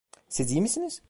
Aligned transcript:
Siz 0.29 0.51
iyi 0.51 0.61
misiniz? 0.61 0.99